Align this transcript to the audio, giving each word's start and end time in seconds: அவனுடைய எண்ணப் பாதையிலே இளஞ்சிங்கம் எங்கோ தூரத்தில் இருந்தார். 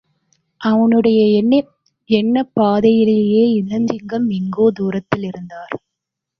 அவனுடைய 0.61 1.19
எண்ணப் 2.09 2.51
பாதையிலே 2.53 3.19
இளஞ்சிங்கம் 3.61 4.27
எங்கோ 4.29 4.71
தூரத்தில் 4.73 5.23
இருந்தார். 5.23 5.75